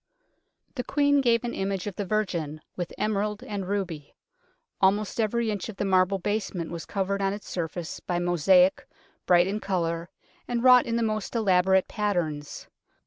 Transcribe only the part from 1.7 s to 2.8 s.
of the Virgin,